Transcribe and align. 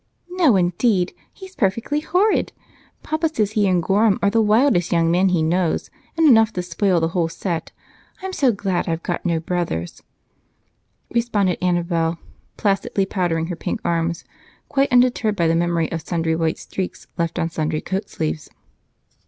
"No, 0.31 0.55
indeed, 0.55 1.13
he's 1.31 1.53
perfectly 1.55 1.99
horrid! 1.99 2.53
Papa 3.03 3.29
says 3.29 3.51
he 3.51 3.67
and 3.67 3.83
Gorham 3.83 4.17
are 4.23 4.31
the 4.31 4.41
wildest 4.41 4.91
young 4.91 5.11
men 5.11 5.29
he 5.29 5.43
knows, 5.43 5.91
and 6.17 6.27
enough 6.27 6.51
to 6.53 6.63
spoil 6.63 6.99
the 6.99 7.09
whole 7.09 7.29
set. 7.29 7.71
I'm 8.23 8.33
so 8.33 8.51
glad 8.51 8.89
I've 8.89 9.03
got 9.03 9.27
no 9.27 9.39
brothers," 9.39 10.01
responded 11.13 11.59
Annabel, 11.61 12.17
placidly 12.57 13.05
powdering 13.05 13.45
her 13.45 13.55
pink 13.55 13.79
arms, 13.85 14.23
quite 14.69 14.91
undeterred 14.91 15.35
by 15.35 15.45
the 15.47 15.53
memory 15.53 15.91
of 15.91 16.01
sundry 16.01 16.35
white 16.35 16.57
streaks 16.57 17.05
left 17.19 17.37
on 17.37 17.51
sundry 17.51 17.79
coat 17.81 18.09
sleeves. 18.09 18.49